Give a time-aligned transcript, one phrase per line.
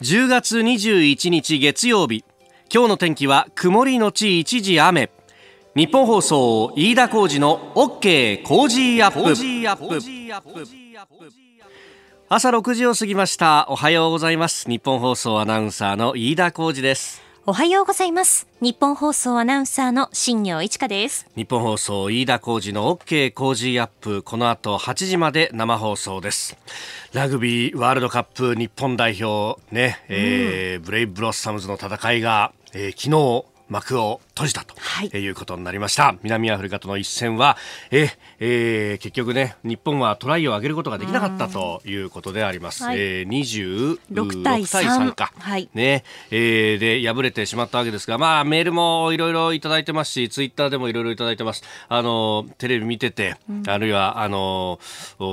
[0.00, 2.24] 10月21日月曜日。
[2.72, 5.10] 今日の天気は曇りのち一時雨。
[5.74, 9.34] 日本放送飯田浩二の OK 工事アップ。
[12.28, 13.66] 朝6時を過ぎました。
[13.70, 14.70] おはようございます。
[14.70, 17.27] 日本放送アナウンサーの飯田浩二です。
[17.50, 18.46] おはようございます。
[18.60, 21.26] 日本放送アナウンサーの新業一華です。
[21.34, 24.22] 日本放送飯田浩二の OK 工事アップ。
[24.22, 26.58] この後8時まで生放送です。
[27.14, 36.14] ラグビーワールドカップ日本代表ね、うん、えー、ブレイブブロッサムズの戦いが、えー、昨日幕を閉じたと、はい、いうことになりました。
[36.22, 37.56] 南アフリカとの一戦は
[37.90, 45.68] え、えー、結局ね日本はトライを上げることができなかったということであります、はい、えー、26対 3, か、はい。
[45.74, 46.04] ね。
[46.30, 51.64] えー、で敗れてしまったわけですが、まあ、メールもいろいろいただいてますしツイッターでもいろいろいただいてます。
[51.88, 54.78] あのテレビ見てて、うん、あるいはあの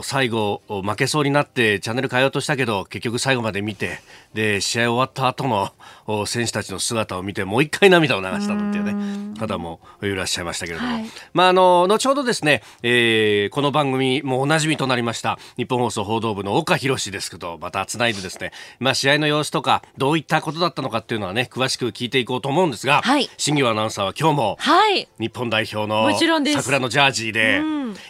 [0.03, 3.99] 最後負けそうになってチャンネル変えようとしたけど結局最後まで見て
[4.33, 8.94] で試合終わった後の選手たちの姿を見てもう一回涙を流したっていうね
[9.37, 26.09] 方もいらっしゃいましたけれども、はい、まああの後ほどですね、えー、この番組もおなじみとなりました日本放送報道部の岡博ですけどまたつないでですねまあ試合の様子とかどういったことだったのかっていうのはね詳しく聞いていこうと思うんですが、はい、新業アナウンサーは今日も、はい、日本代表の
[26.53, 27.61] 桜のジャージで、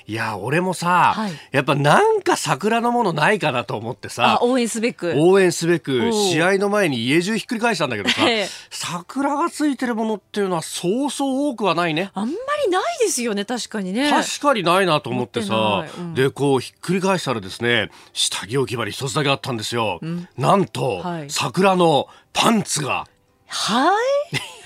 [0.07, 5.13] いや俺もさ、はい、やっぱなんか桜のものないかなと思ってさ応援すべく。
[5.17, 8.21] 応援すべく試合の前に家中ひっくり返したんだけどさ、
[8.69, 12.11] 桜がついてるものっていうのはそうそう多くはないね。
[12.13, 12.33] あんま
[12.65, 14.11] りないですよね確かにね。
[14.11, 23.07] 確かにないなと思ってさ、うん、でこうひっくり返したらですね下着置き場に一つだけあったんですよ、うん、なんと、はい、桜のパンツが。
[23.47, 23.89] は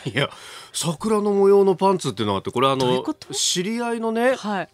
[0.03, 0.09] い？
[0.09, 0.31] いや
[0.73, 4.69] 桜の模様のパンツっていうのがあってこれあの知り合いのね、はい、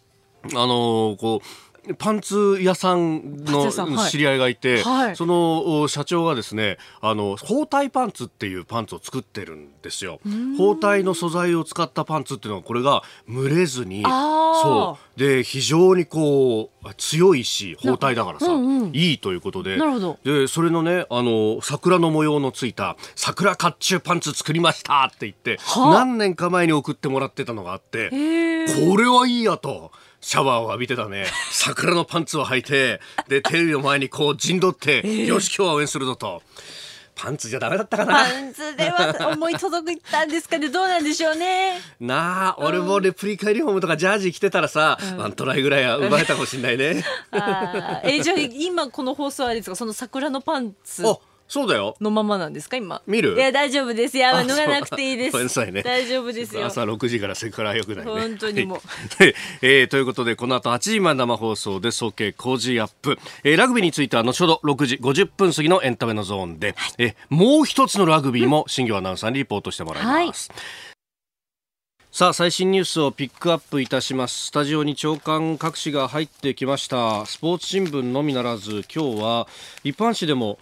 [0.46, 3.72] あのこうパンツ屋さんの
[4.08, 10.20] 知り合いがいて、はい、その社長がですねあの包帯パンツっていうパンツを作ってるんですよ。
[10.58, 15.20] 包帯の素材を使ったパンツっていうのはこれが蒸れずにそう。
[15.20, 19.78] で非常にこう強いし包帯だからさ、うんうん、いいということで。
[20.24, 29.92] でそれのねあの桜の模様のついた桜甲冑パンツ作りましたって言って何年か前に送ってもらってたのがあってこれはいいやと。
[30.28, 31.28] シャワーを浴びてたね。
[31.52, 36.42] 桜のパンツを履いてでテレビの前にこう陣取って、えー、よし今日は応援するぞと。
[37.14, 38.26] パンツじゃダメだったかな。
[38.26, 40.68] パンツでは思い届いたんですかね。
[40.70, 41.80] どうなんでしょうね。
[42.00, 47.06] なあ、俺もレプリカユニフォームとかジャージ着てたらさ、うん、ワントライぐらいは奪えたかもしれないね。
[47.32, 49.76] あえじゃあ今この放送はですか？
[49.78, 51.04] その桜のパンツ
[51.48, 51.96] そうだよ。
[52.02, 53.02] のままなんですか今？
[53.06, 53.36] 見る？
[53.36, 54.18] いや大丈夫です。
[54.18, 55.72] や脱がなくていいです。
[55.72, 56.66] ね、大丈夫ですよ。
[56.66, 58.12] 朝6時からセクハラよくないね。
[58.12, 58.80] 本当にもう、
[59.62, 70.85] えー、ということでこの後8時まで生放送で総計工事アップ、えー、ラグビーについては後ほど6時50分過ぎのエンタメのゾーンで、はい、えもう一つのラグビーも新業アナウンサーにリポートしてもらいます、はい
[72.16, 74.46] さあ最新ニュースをピックアップいたします。
[74.46, 77.26] スタジオに長官各紙が入ってきました。
[77.26, 79.48] スポーツ新聞のみならず今日は
[79.84, 80.58] 一般紙でも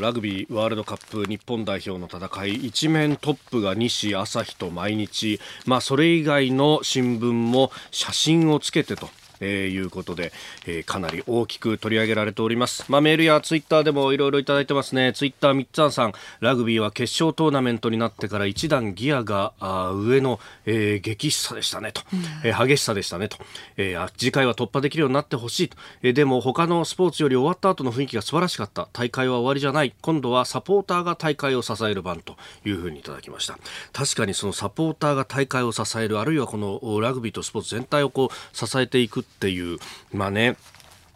[0.00, 5.40] ラグビーワールドカップ日本代表の戦い一面トップが西朝日と毎日。
[5.66, 9.10] まあそれ以外の新聞も写真をつけてと。
[9.40, 10.32] えー、いうことで、
[10.66, 12.84] えー、かなり大きく取り上げられております。
[12.88, 15.12] まあ、メールやツイッターでもいろいろいただいてますね。
[15.12, 22.02] ツイッターみっつんさん、ラグビーは決勝トーナメントになってから一段ギアがあ上の、えー、激しさでしたねと、
[22.44, 23.38] えー、激しさでしたねと、
[23.76, 28.88] えー、次回は突破できるようになってほしいと、えー、でも他のスポーツより終わった後の雰囲気が素晴らしかった。
[28.92, 29.94] 大会は終わりじゃない。
[30.00, 33.58] 今度はサポーターが大会を支える番というふうにいただきました。
[33.92, 39.78] 確かにそのサポーターが大会を支える、あるいはこのラグビーとスポーツ全体をこう支えていくっていう
[40.12, 40.56] まあね。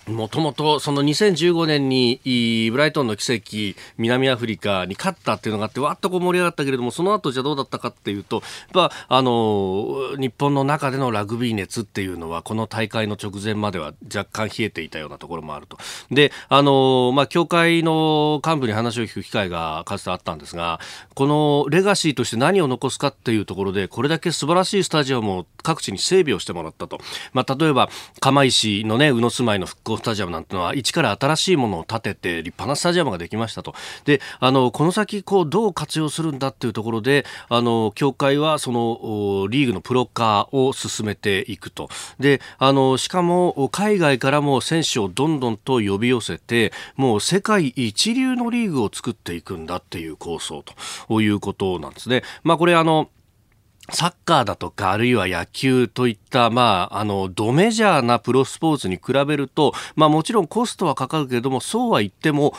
[0.09, 2.21] もともとその2015年に
[2.73, 8.37] ブライトンの奇跡南アフリカに勝ったっていうのがあってわっとこう盛り上がったけれどもその後じゃどうだったかっていうと
[8.75, 15.79] やっぱあの日本の中でのラグビー熱っていうのはこの大会の直前までは若干冷えていたようなところもあると。
[16.11, 20.81] であのまあ協会の幹部に話を聞く機会がかつてあったんですが
[21.15, 26.99] このレガシーとして何を残すかっていうところでこれだけ素晴らしいスタジアムを各地に整備をしてもらったと、
[27.33, 27.89] まあ、例えば
[28.21, 33.75] 釜石のね宇野住まいの復興スタジアムなんてのは一から新しいものを建てて立派なスタジアムができましたと
[34.05, 50.65] であのこの先こうどう活用するんだっていうところであの協会はそのリーグのプロ化を進めていくとであのしかも海外からも選手をどんどんと呼び寄せてもう世界一流のリーグを作っていくんだっていう構想
[51.09, 52.23] ということなんですね。
[52.43, 53.11] まあ、これあの
[53.93, 62.55] サッカーだとか、あるいは野球といった、まあ、あの、ドメジャーなプロスポーツに比べると、まあもちろんコストはかかるけれども、そうは言っても、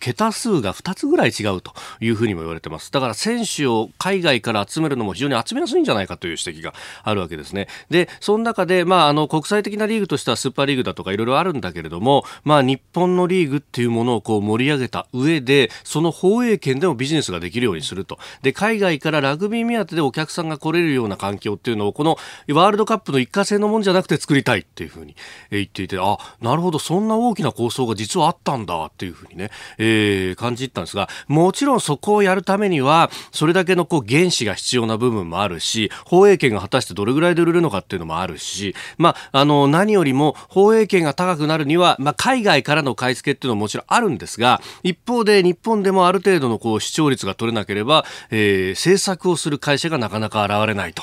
[0.00, 2.92] 桁数が2つぐらい違うというふうにも言われてます。
[2.92, 7.68] だから選手を海外から集めるのも非常に集めやすいんじゃないかという指摘があるわけですね。
[7.90, 18.18] で、その中で、まあ、あの、国際的なリーグとしてはスーパーリーグだとかいろいろあるんだけれども、まあ日本のリーグっていうものをこう盛り上げた上で、その放映権でもビジネスができるようにすると。
[18.42, 22.16] で、海外からラグビー目当てでお客さんが来れるような環境っていうのをこの
[22.48, 25.14] ワールドカップの一過性のもんじゃなくて作りたいっていうふうに
[25.50, 51.02] 言っていてあなるほどそんな大きな構想が実はあったんだっていうふうにね、えー、感じたんですがもちろんそこをやるためにはそれだけのこう原資が必要な部分もあるし放映権が果たしてどれぐらいで売れるのかっていうのもあるし、まあ、あの何よりも放映権が高くなるには、まあ、海外からの買い付けっていうのももちろんあるんですが一方で日本でもある程度のこう視聴率が取れなければ、えー、制作をする会社がなかなか現れないと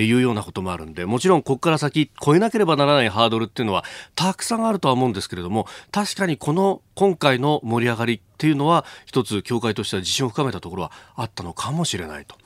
[0.00, 3.84] いうようなこともあるんでもちろんここから先超えなければならないハードルっていうのは
[4.14, 12.36] たくさんあるとは思うんですけれども確かにこの今回の盛り上がりっていうのは一つ協会としては自信を深めたところはあったのかもしれないと。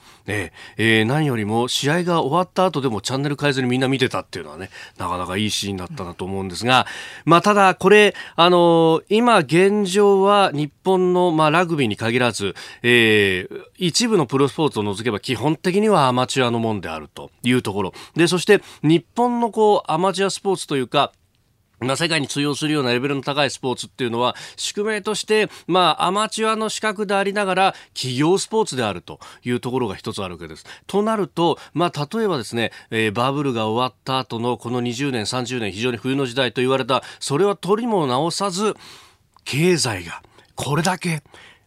[0.77, 6.85] えー、何よりも試合が終わった後でもチャンネル変えずにみんな見てたっていうのはねなかなかいいシーンだったなと思うんですが、
[7.25, 17.93] まあ、ただこれ、あのー、今現状は日本の、まあ、ラグビーに限らず、えー、一部のプロスポーツを除けば基本的にはアマチュアのもんであるというところ。
[18.15, 21.11] でそして日本のこうアマチュアスポーツというか
[21.79, 30.65] まあ、世界に通用するようなレベルの高いスポーツっていうのは宿命として、まあ、アマチュアの資格でありながら企業スポーツであるというところが一つあるわけです。
[30.87, 38.75] となると、まあ、例えばですね、えー、バブルが終わった後のこの20年、30年非常に冬の時代と言われたそれは取りも直さず
[39.45, 40.21] 経済が
[40.55, 41.23] これだけ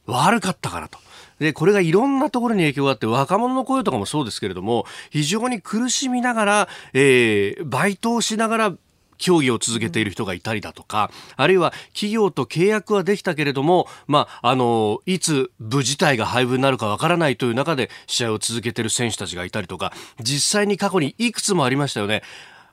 [0.07, 0.99] 悪かったからと。
[1.39, 8.73] で、これがいろんなところに影響があって、若者の声とかもそうですけれども、非常に苦しみながら、えー、バイトをしながら
[9.23, 22.23] 競技を続けている人がいたりだとか、あるいは企業と契約はできたけれども、まあ、あの、いつ部自体が廃部になるかわからないという中で試合を続けている選手たちがいたりとか、実際に過去にいくつもありましたよね。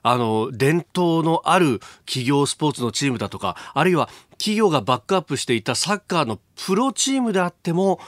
[0.02, 8.00] あの、伝統のある企業スポーツのチームだとか、あるいは企業がバックアップしていたサッカーのプロチームであっても、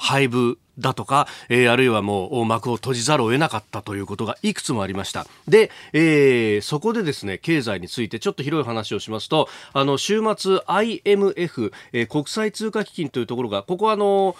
[0.00, 5.26] 廃部だとか、えー、あるいはもう幕を閉じざるを得なかったということがいくつもありました。
[5.46, 14.36] で、えー、そこでですね、経済についてちょっと広い話をしますと、あの、週末 IMF、えー、国際通貨基金というところが、ここはあの、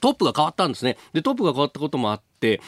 [0.00, 0.96] トップが変わったんですね。
[1.12, 2.60] で、トップが変わったこともあっで、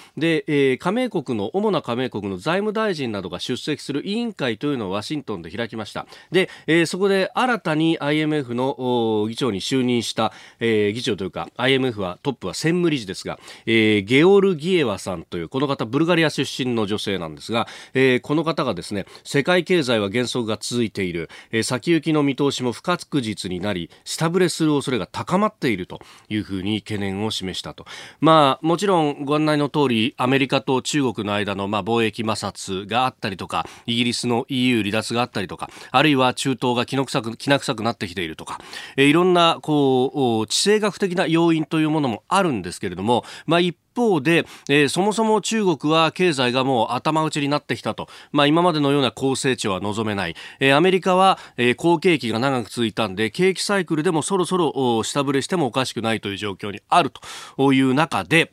[0.47, 6.07] えー、加盟国の主な加盟国の財務大臣などが出席する委員会というのをワシントンで開きました。
[6.31, 27.85] で、えー、そこで新たに IMF の議長に就任した、えー、議長というか IMF はトップは専務理事ですが、えー、ゲオルギエワさんというこの方ブルガリア出身の女性なんですが、えー、この方がですね世界経済は減速が続いている、えー、先行きの見通しも不確実になり下振れする恐れが高まっているというふうに懸念を示したと。
[28.21, 38.61] まあもちろんご案内の通りアメリカと中国の間のまあ貿易摩擦があったりとかイギリスの EU 離脱があったりとかあるいは中東がきの臭くきな臭くなってきているとか、
[38.97, 57.11] えー、いろんなこう地政学的な要因というものもあるんですけれども、まあ、一方で、えー、そもそも中国は経済がもう頭打ちになってきたと、まあ、今までのような高成長は望めない、えー、アメリカは、えー、好景気が長く続いたんで景気サイクルでもそろそろ下振れしてもおかしくないという状況にある
[57.57, 58.53] という中で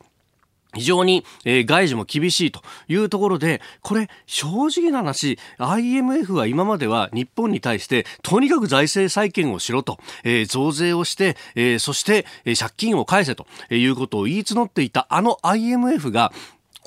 [0.73, 16.31] 非常に、えー、外需も厳しいというところで、これ、正直な話、IMF は今までは日本に対して、とにかく財政再建をしろと、えー、増税をして、えー、そして、え、借金を返せということを言い募っていたあの IMF が、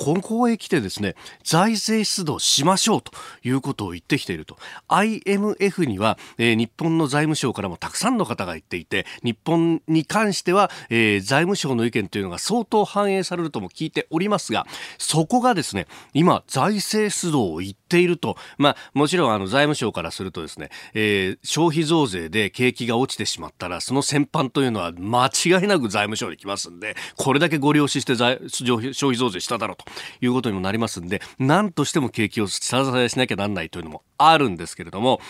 [0.01, 1.15] ここへ来てですね、
[1.45, 3.13] 財政出動しましょうと
[3.45, 4.57] いうことを言ってきていると。
[4.89, 14.67] IMF には、えー、日本の財務省からもたくさんの方が言っていて、日本に関しては、えー、財務省の意見というのが相当反映されるとも聞いておりますが、
[14.97, 29.90] そこがですね、今、財政出動を言っていると、まあ、もちろんあの財務省からするとですね、えー、消費増税で景気が落ちてしまったら、その先般というのは間違いなく財務省に来ますんで、これだけご了承して消費増税しただろうと。
[30.21, 35.21] いうことにもなりますんで、何としても景気を下支えしなきゃなんないというのもあるんですけれども、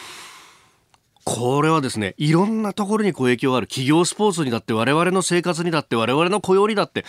[1.24, 3.66] これはですね、いろんなところにこう影響がある。
[3.66, 7.04] 企業スポーツにだって我々の生活にだって我々の雇用にだって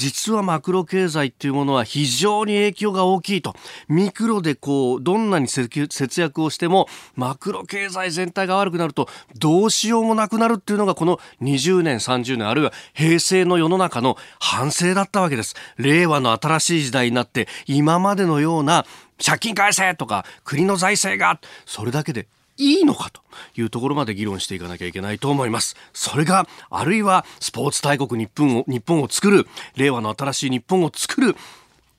[0.00, 3.54] 実はマクロ経済っていうものは非常に影響が大きいと。
[3.86, 15.54] ミクロでこうどんなに節約をしてもマクロ経済全体が悪くなるとどうしようもなくなるっていうのがこの20年30年あるいは平成の世の中の反省だったわけです。
[15.76, 18.86] 令和の新しい時代になって今までのような
[19.22, 22.26] 借金返せとか国の財政がそれだけで
[22.60, 23.22] いいのかと
[23.56, 25.76] いうところまで議論していかなきゃいけないと思います。
[25.92, 31.34] それが、あるいはスポーツ大国日本を、日本を作る、令和の新しい日本を作る、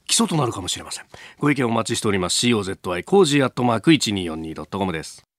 [0.07, 1.05] 基礎となるかもしれません。
[1.39, 2.45] ご意見お待ちしております。
[2.47, 5.30] COZY コージーアットマーク 1242.com です。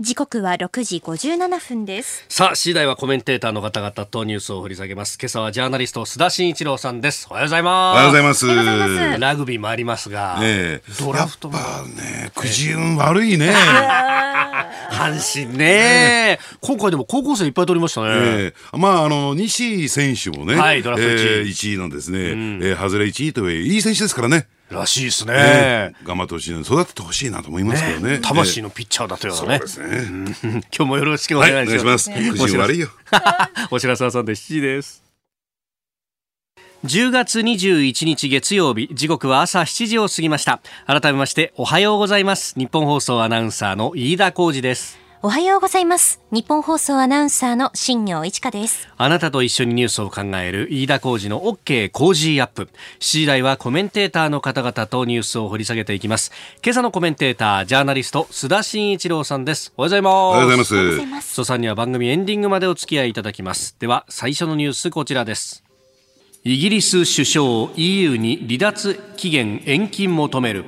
[0.00, 2.24] 時刻は6時57分です。
[2.28, 5.16] さあ次第はコメンテーターの方々とニュースを掘り下げます。
[5.20, 7.28] 今朝はジャーナリスト須田慎一郎さんです。
[7.30, 7.94] おはようございます。
[7.94, 9.20] おはようございます。
[9.20, 11.58] ラグビーもありますが、ね、ドラフトも
[11.96, 13.54] ねくじ運悪いね。
[14.90, 16.40] 阪神ね。
[16.60, 25.92] 今回でも高校生いっぱい取りましたね、えー、まああの西選手もね、はい、ドラフト1位,、えー、1位のですね、うん、えー、外れ1位といういい選手ですからねらしいですね、え。
[26.02, 30.04] ー、頑張ってほしい育ててほしいなと思いますけどね、ね、魂のピッチャーだというのね、そうで
[30.34, 32.88] すね、 今日もよろしくお願いします、はい、ます、悪いよ
[33.70, 35.04] お白沢さんで7時です。
[36.84, 40.60] 10月21日月曜日時刻は朝7時を過ぎました。
[40.86, 42.54] 改めましておはようございます。
[42.58, 46.20] 日本放送アナウンサーの飯田浩二ですおはようございます。
[46.30, 48.90] 日本放送アナウンサーの新業一華です。
[48.98, 52.64] あなたと一緒にニュースを考える飯田浩二の OK 工事アップ。
[52.64, 56.30] 7時台はコメンテーターの方々とニュースを掘り下げていきます。
[56.62, 59.72] 今朝のコメンテーター、ジャーナリスト、須田慎一郎さんです。
[59.78, 60.12] おはようございます。
[60.12, 61.40] おはようございます。
[61.40, 63.76] 須田さんには番組エンディングまでお付き合いいただきます。
[63.78, 65.64] では、最初のニュースこちらです。
[66.44, 70.66] イギリス首相 EU に離脱期限延期求める。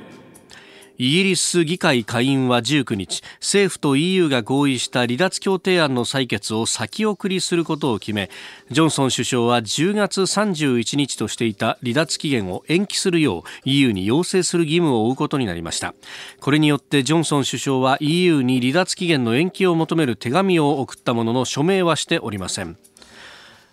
[0.97, 8.29] イギリス議会下院は19日政府と EU が合意した離脱協定案の採決を先送りすることを決め
[8.71, 15.93] ジョンソン首相は10月31日としていた離脱期限を延期するよう EU に要請する義務を負うことになりました。
[16.39, 22.77] これによってジョンソン首相は EU に離脱期限の延期を求める手紙を送ったものの署名はしておりません。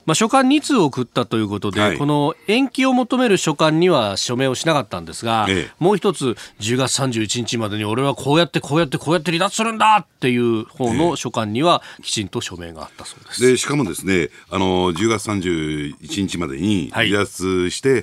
[0.07, 13.43] まあ、書簡2通送ったということで、はい、この延期を求める書簡には署名をしなかったんですが、ええ、もう一つ、10月31日までに俺はこうやってこうやってこうやって離脱するんだっていう方の書簡には、きちんと署名があったそうです。
[13.43, 18.03] でしかもですね、あの10月31日までに離脱して、はい、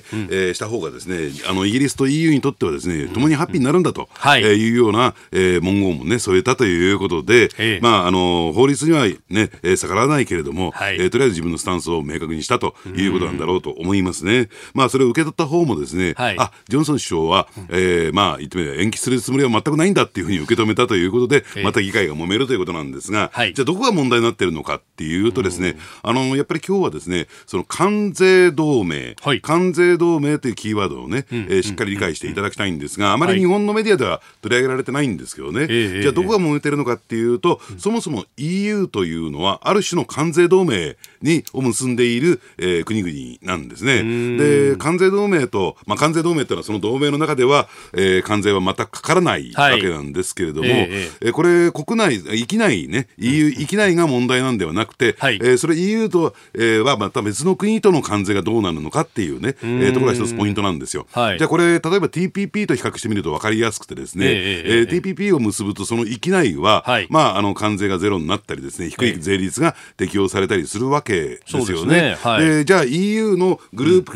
[0.50, 9.18] ー、した方がですね、あのイギリスと EU にとってはですね、共にハッピーになるんだと、はい、えー、いうような、えー、文言もね添えたということで、ええ、まああの法律にはね、
[9.62, 14.48] えー、逆らわないけれども、はい、えー、とりあえず自分のスタンスを明確にしたということなんだろうと思いますね。
[14.72, 43.12] まあ、それを受け取った方もですね、はい、あジョンソン首相は、えー、まあ、言ってみれば延期するつもりは全くないんだっていうふうに受け止めたということで、また議会が揉めるということなんですが、はい、じゃあ、どこが問題になっているのかっていうとですね、あのやっぱり今日はですね、その関税同盟、はい、関税同盟というキーワードをね、えー、しっかり理解していただきたいんですが、あまり日本のメディアでは取り上げられてないんですけどね、じゃあ、どこが揉めてるのかっていうと、そもそも EU というのは、ある種の関税同盟にを結んでいる、えー、国々
[43.42, 44.02] なんですね。
[44.38, 61.06] で、関税同盟と、まあ、関税同盟というのはその同盟の中では、えー、関税は全くかからないわけなんですけれども、はい、えー、これ、国内、域内ね、EU 域内が問題なんではなくて、はい、えー、それ EU と、えー、はまた別の国との関税がどうなるのかっていうね、えー、ところが一つポイントなんですよ。
[61.12, 71.71] はい、じゃあこれ、例えば TPP と比較してみると分かりやすくてですね、えー、えー、TPP を結ぶとその域内は、はい、まあ、あの関税がゼロになったりですね、低い税率が適用されたりするわけですよね。
[71.86, 72.16] ね。
[72.22, 74.12] はい、じゃあ EU のグループ、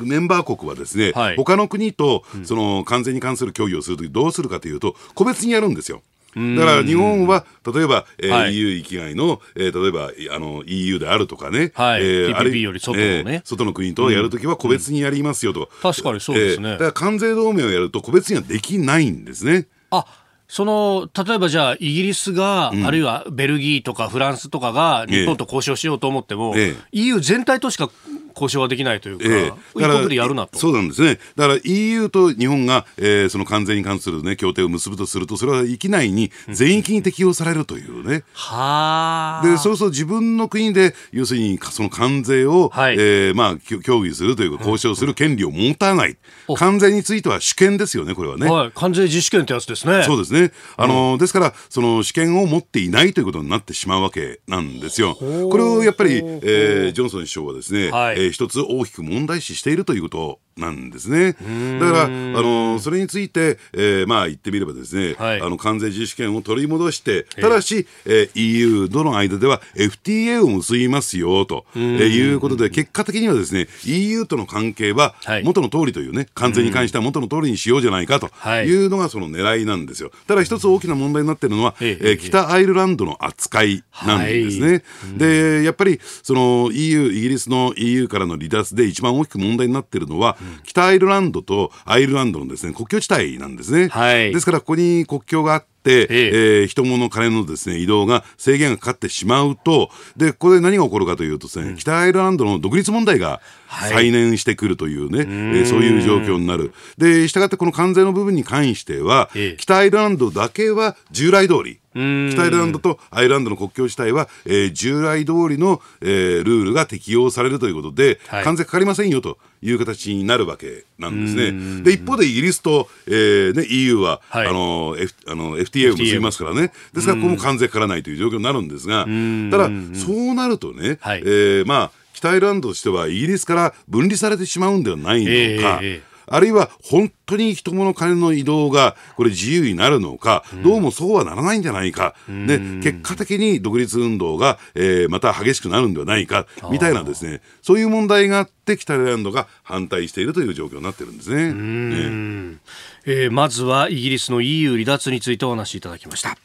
[0.00, 6.02] うん、メンバー国はですね、はい、他の国とその関税に関する協議をするときどうするかというと、個別にやるんですよ。
[6.34, 7.44] だから日本は
[7.74, 19.66] 例えば、えーはい、EU 域外の、えー、例えばあの EU であるとかね、はい、えー、TPP より外のね、えー、外の国とやるときは個別にやりますよと、うん、確かにそうですね、えー、だから関税同盟をやると個別にはできないんですね。
[19.90, 20.06] あ
[20.48, 27.90] その例えばじゃあ、イギリスが、うん、あるいはベルギーとかフランスとかが日本と交渉しようと思っても、ええ、EU 全体としか
[28.34, 30.58] 交渉はできないというか、ええ、一国でやるなと。
[30.58, 31.18] そうなんですね。
[31.36, 38.24] だから EU と日本が、えー、その関税に関する、ね、協定を結ぶとすると、それは域内に全域に適用されるというね。
[38.34, 39.46] はあ。
[39.46, 46.16] で、そうすると自分の国で、要するにその関税を、はい、えー、まあ、協議するというか、交渉する権利を持たない。
[46.56, 48.48] 関税については主権ですよね、これはね。
[48.48, 50.02] はい、関税自主権ってやつですね。
[50.04, 50.52] そうですね。
[50.76, 55.14] あの、うん、ですから、その主権を持っていないということになってしまうわけなんですよ。
[55.14, 60.41] これをやっぱり、えー、ジョンソン首相はですね、はい、えー、一つ大きく問題視しているということ。
[60.56, 61.32] なんですね。
[61.80, 78.30] だから、あの、それについて、えー、まあ言ってみればですね、はい、あの、関税自主権を取り戻して、ただし、えー、EU との間では FTA を結びますよ、と、えー、いうことで、結果的にはですね、EU との関係は元の通りというね、関税に関しては元の通りにしようじゃないかと
[78.64, 78.86] い。
[78.86, 80.10] うのがその狙いなんですよ。
[80.26, 84.66] ただ一つ大きな問題になっているのは、えー、北アイルランドの扱いなんですね。
[84.68, 84.82] はい、
[85.18, 93.88] で、やっぱり、その EU、イギリスの EU からの離脱で一番大きく問題になっているのは、北アイルランドとアイルランドのですね国境地帯なんですね。
[93.88, 96.64] はい、ですからここに国境があって、ええ。
[96.64, 106.72] ー、人物金のですね移動が制限がかかってしまうとでここで何が起こるかというとですね、うん、北アイルランドの独立問題が再燃してくるというね、はい、えー、そういう状況になる。
[106.98, 111.78] でしたがってこの関税の部分に関しては、ええ、北アイルランドだけは従来通り。
[111.92, 121.82] 北アイルランドとアイルランドの国境地帯は、えー、従来通りの、えー、ルールが適用されるということで、はい、関税かかりませんよという形になるわけなんですね。
[121.84, 135.30] で一方でイギリスと、えーね、EU は、はい、あの F、あの FTA を結びますからね、ですからここも関税かからないという状況になるんですが、ただ、そうなるとね、はい、えー、まあ、北アイルランドとしてはイギリスから分離されてしまうんではないのか。
[135.30, 147.42] えーえーあるいは本当に人物金の移動がこれ自由になるのか、どうもそうはならないんじゃないか、で結果的に独立運動が、えー、また激しくなるんではないかみたいなですね。
[147.60, 151.52] そういう問題があって北アイルランドが反対しているという状況になってるんですね。
[151.52, 152.58] ね
[153.04, 156.38] えー、まずはイギリスの EU 離脱についてお話しいただきました。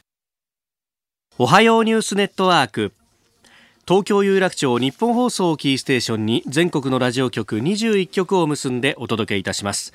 [1.38, 2.92] おはようニュースネットワーク
[3.88, 9.94] 東京有楽町日本放送キーステーションに全国のラジオ局21局を結んでお届けいたします。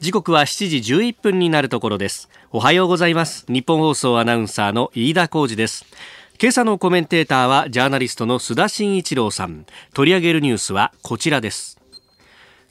[0.00, 2.30] 時刻は7時11分になるところです。
[2.52, 3.44] おはようございます。
[3.50, 5.84] 日本放送アナウンサーの飯田浩二です。
[6.40, 9.66] 今朝のコメンテーターはジャーナリストの須田慎一郎さん。
[9.92, 11.78] 取り上げるニュースはこちらです。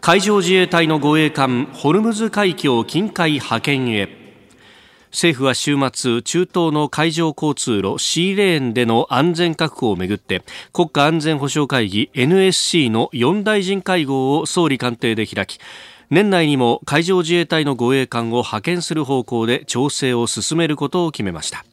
[0.02, 4.23] 海上自衛隊の護衛艦ホルムズ海峡近海派遣へ。
[5.14, 10.42] 政府は週末中東の海上交通路シーレーンでの安全確保をめぐって
[10.74, 15.60] 国家安全保障会議 NSC の4大臣会合を総理官邸で開き
[16.10, 21.64] 年内にも海上自衛隊の護衛艦を派遣する方向で調整を進めることを決めました。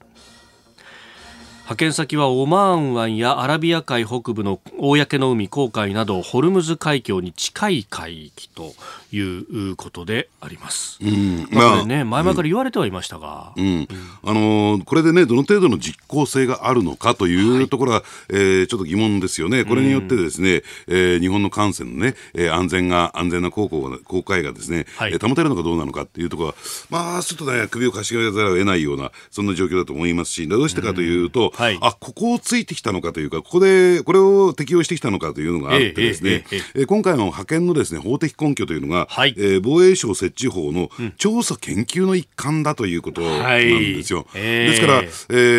[1.70, 8.72] 派遣先はオマーン湾やアラビア海北部の公の海航海などホルムズ海峡に近い海域と
[9.12, 10.98] いうことであります。
[11.00, 13.88] うん、まあ、ね、前々から言われてはいましたが、うん、うん、
[14.24, 19.64] あのー、これでねどの程度の実効性があるのかというところは、はい、えー、ちょっと疑問ですよね。
[19.64, 26.54] これによってですね、うん、えー、日本の艦船のね、えー、安全が安全な航行が航海がですね、はい、保てるのかどうなのかっていうところは、
[26.90, 31.52] まあちょっとね首をかしげざるを得ないようなそんな状況だと思いますし、どうしてかというと。
[31.60, 44.26] はい、あここをついてきたのかというか、ここでこれを適用してきたのかというのがあってですね、えええ、今回の派遣のですね法的根拠というのが、はい、えー、防衛省設置法の調査研究の一環だということなんですよ。
[44.30, 45.06] はい、ですから、え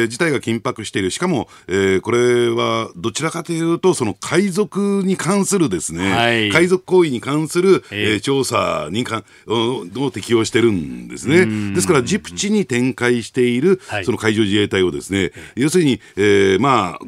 [0.06, 11.46] ー、事態が緊迫している、しかも、えー、これはどちらかというと、その海賊に関するですね、はい、海賊行為に関する、えー、調査にかを適用してるんですね。
[11.74, 17.00] ですから、ジプチに展開している、その海上自衛隊をですね、要するに、えー、まあ、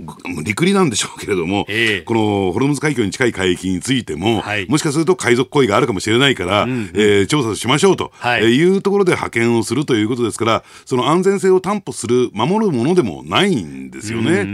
[0.43, 14.47] 陸離なんでしょうけれども、えー、このホルムズ海峡に近い海域についても、はい、もしかすると海賊行為があるかもしれないから、うんうん、えー、調査しましょうと、はい、いうところで派遣をするということですから、その安全性を担保する、守るものでもないんですよね。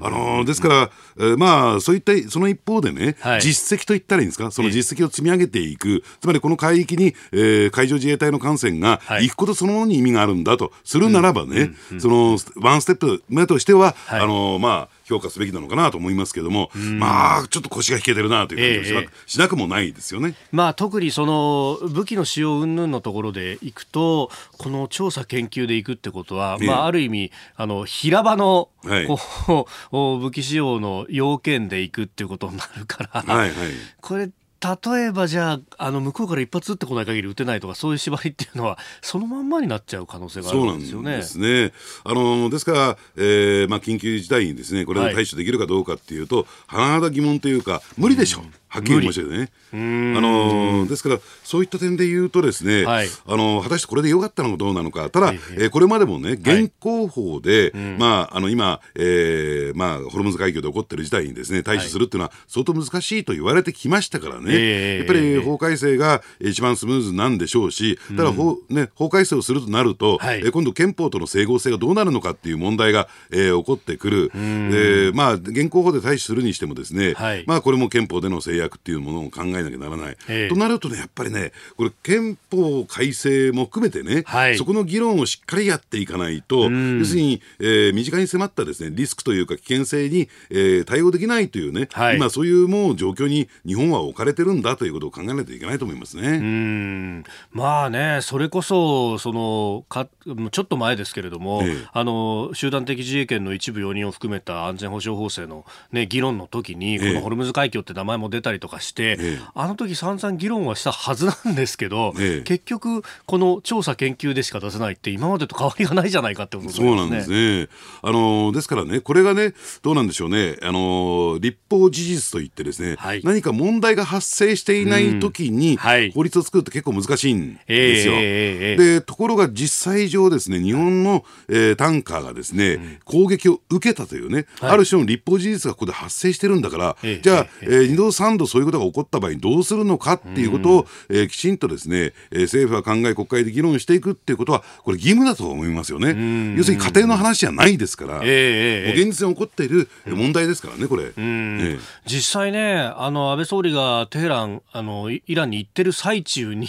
[0.00, 20.34] あのですから、えー、まあ、そういった、その一方でね、はい、実績と言ったらいいんですか、その実績を積み上げていく、つまりこの海域に、えー、海上自衛隊の艦船が行くことそのものに意味があるんだとするならばね、そのワンステップ目としては、はい、あのまあ、評価すべきなのかなと思いますけども、まあ、ちょっと腰が引けてるなという感じがしな,、しなくもないですよね。
[20.52, 33.52] まあ、特にその武器の使用云々のところでいくと、この調査研究でいくってことは、まあ、ある意味、あの平場の、はい、こう 武器使用の要件でいくっていうことになるから、はいはい、
[34.00, 41.16] これ例えばじゃああの向こうから一発打ってこない限り打てないとかそういう縛りっていうのはそのまんまになっちゃう可能性があるんですよね。
[41.16, 41.72] ですね
[42.04, 48.44] あのですから、えーまあ、緊急事態にですねこれを対処できるかどうかっていうと、はい、甚だ疑問というか無理でしょう。
[48.44, 49.50] うんはっきり言いましたよね。
[49.72, 55.10] あのですからそういった点で言うとですね、はい、あの果たしてこれでよかったのかどうなのか。
[55.10, 77.14] ただ、えー、これまでもね現行法で、はい、まああの今、えー、まあホルムズ海峡で起こっている事態にですね対処するっていうのは相当難しいと言われてきましたからね、はい、やっぱり法改正が一番スムーズなんでしょうし、ただ法ね法改正をするとなると、はい、え今度憲法との整合性がどうなるのかっていう問題が、えー、起こってくる、えー、まあ現行法で対処するにしてもですね、
[77.46, 80.16] まあこれも憲法での制約約っていうものを考えなきゃならない。
[80.28, 96.28] えー、となるとね、やっぱりね、これ憲法改正も含めてね、はい、そこの議論をしっかりやっていかないと、要するに、えー、身近に迫ったですね、リスクというか危険性に、えー、対応できないというね、はい、今そういうもう状況に日本は置かれてるんだということを考えないといけないと思いますね。
[96.28, 97.24] うん。
[97.52, 100.06] まあね、それこそ、そのか
[100.50, 112.12] ちょっと前ですけれども、ええ、あの集団的自衛権の一部容認を含めた安全保障法制の、ね、議論の時に、このホルムズ海峡って名前も出たりとかして、え、あの時散々議論はしたはずなんですけど、
[112.44, 116.88] 結局、この調査研究でしか出せないって、今までと変わりがないじゃないかってことですね。
[116.88, 117.68] そうなんですね。
[118.02, 125.78] あのですからね、これがね、どうなんでしょうね、あの立法事実といってですね、はい、何か問題が発生していない時に、
[126.14, 128.14] 法律を作るって結構難しいんですよ。
[128.14, 146.54] でところが実際上ですね、日本の、えー、タンカーがですね、うん、攻撃を受けたというね、はい、ある種の立法事実がここで発生してるんだから、じゃあ、えー、2度3度そういうことが起こった場合にどうするのかっていうことを、うん、えー、きちんとですね、えー、政府は考え国会で議論していくっていうことはこれ義務だと思いますよね。
[146.56, 151.12] 要するに家庭の話じゃないですから、えー、現実に起こっている問題ですからね、これ。
[151.16, 156.68] えー、実際ね、あの安倍総理がテヘランあのイランに行ってる最中に、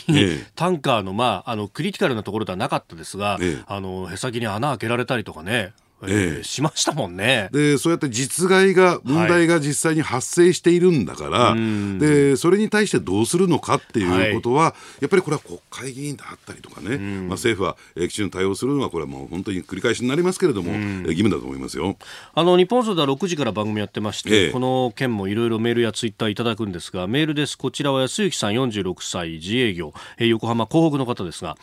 [0.55, 5.73] タンカーの,、まあ、あのクリティカルなところではなかったですが、あのへさきに穴開けられたりとかね
[6.08, 7.50] ええ、しましたもんね。
[7.52, 21.98] でそうやって実害が問題が実際に発生しているんだから、はい、でそれに対してどうするのかっていうことは、はい、やっぱりこれは国会議員であったりとかね、まあ、政府は、えきちんと対応するのはこれはもう本当に繰り返しになりますけれども、義務だと思いますよ。
[22.34, 27.58] あの日本放送では6時から番組やってまして、ええ、この件もいろいろメールやツイッターいただくんですがメールです。
[27.58, 31.58] こちらは安幸さん46歳自営業、え横浜港北の方ですが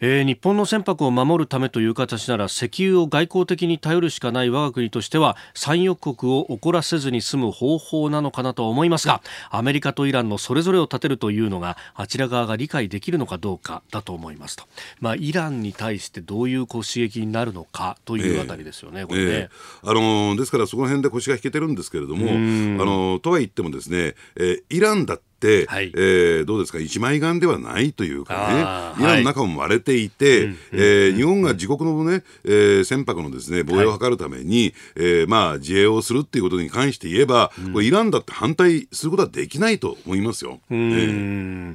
[0.00, 14.64] えー、日本の船舶を守るためという形なら石油を外交的に頼るしかない我が国としては産油国を怒らせずに済む方法なのかなと思いますがアメリカとイランのそれぞれを立てるというのがあちら側が理解できるのかどうかだと思いますと、
[15.00, 22.32] まあ、イランに対してどういう刺激になるのかというあたりですよね、えー、これね、えー、あのー、ですからその辺で腰が引けてるんですけれども、あ
[22.86, 25.20] のとは言ってもですね、えー、イランだっ、
[25.68, 40.60] はい、えー、どうですか、一枚岩ではないというかね、イランの中も割れていて、はい、えー、日本が自国のね、えー、船舶のですね防衛を図るために、はい、えー、まあ、自衛をするっていうことに関して言えば、うん、これイランだって反対することはできないと思いますよ。
[40.70, 40.96] うん、え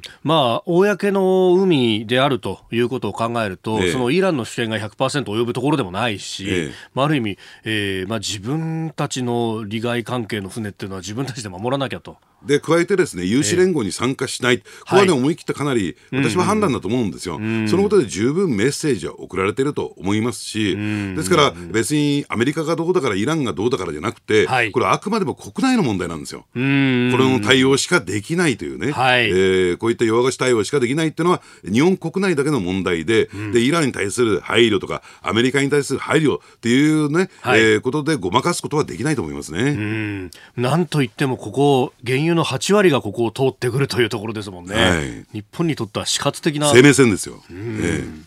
[0.22, 12.16] まあ、公の海であるということを考えると、えー、そのイランの主権が100%及ぶところでもないし、えー、まあ、ある意味、えーまあ、自分たちの利害関係の船っていうのは自分たちで守らなきゃと。
[12.46, 17.36] で加えてですね有志連合に参加しない、ここはね、思い切ったかなり私は判断だと思うんですよ、
[17.68, 26.46] そのことで十分メッセージは送られてると思いますし、ですから別にアメリカがどうだからイランがどうだからじゃなくて、はい、これはあくまでも国内の問題なんですよ。
[26.52, 40.30] これの対応しかできないというね、はい、えー、こういった弱腰対応しかできないっていうのは日本国内だけの問題でうん、でイランに対する配慮とかアメリカに対する配慮っていうね、はい、えー、ことでごまかすことはできないと思いますね。
[40.56, 46.70] なんといってもここ原油の8割がここを通ってくるというところですもんね、はい、日本にとっては死活的な。
[46.70, 48.22] 生命線ですよ、えー、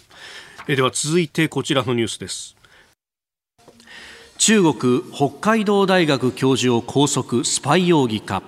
[0.68, 2.56] えでは続いてこちらのニュースです。
[4.38, 8.44] 中国北海道大学教授を拘束スパイ容疑か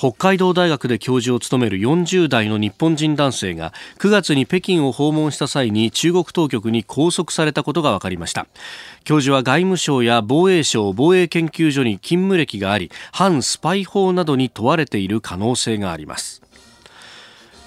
[0.00, 8.46] 北海道大学で教授を務める40代の日本人男性が9月に北京を訪問した際に中国当局に拘束されたことが分かりました。
[9.04, 16.40] 教授は外務省や防衛省防衛研究所に勤務歴があり反スパイ法などに問われている可能性があります。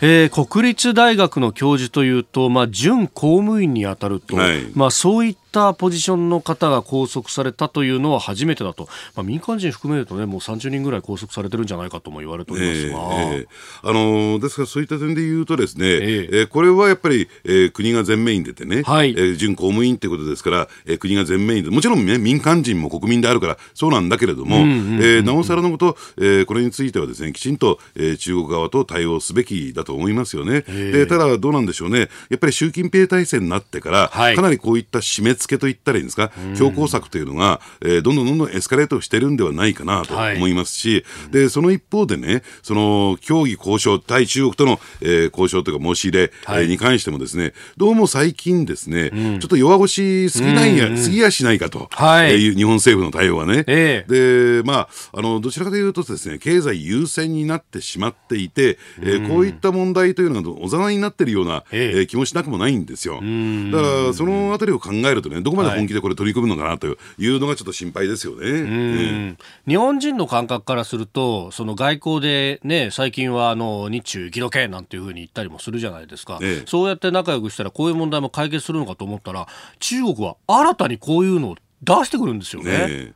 [0.02, 24.56] えー、国立大学の教授というと、まあ、準公務員に当たると、はい、まあ、そういっったポジションの方が拘束されたというのは初めてだと、まあ、民間人含めるとね、もう30人ぐらい拘束されてるんじゃないかとも言われておりますが、えーえー、あのー、ですからそういった点で言うとですね、えー、えー、これはやっぱり、えー、国が前面に出てね、はい、えー、準公務員ということですから、えー、国が前面に出て、もちろんね、民間人も国民であるから、そうなんだけれども、
[25.02, 30.62] えなおさらのこと、えー、これについてはですね、きちんと、えー、中国側と対応すべきだと思いますよね。
[30.62, 53.64] でただ、どうなんでしょうね、やっぱり習近平体制になってから、はい、かなりこういった締め付けといったらいいんですか、強硬策というのが、えー、どんどんどんどんエスカレートしてるんではないかなと思いますし、はい、でその一方でね、その協議交渉、対中国との、えー、交渉というか申し入れ、はい、えー、に関してもですね、どうも最近ですね、うん、ちょっと弱腰すぎないや、うん、すぎやしないかと、はい、えー、日本政府の対応はね。
[53.68, 63.16] えー、で、まあ、あの、どちらかというとですね、経済優先になってしまっていて、えー、こういった問題というのがおざなりになっているような、えー、気もしなくもないんですよ。
[63.16, 68.50] だから、そのあたりを考えるとね、ね、どこまで本気でこれ取り組むのかなというのがちょっと心配ですよね。
[68.50, 69.38] うん。
[69.68, 79.48] 日本人の感覚からすると、その外交でね、最近はあの日中生きどけなんていうふうに言ったりもするじゃないですか、ええ、そうやって仲良くしたら、こういう問題も解決するのかと思ったら、
[79.80, 82.88] 中国は新たにこういうのを出してくるんですよね。
[82.88, 83.14] ね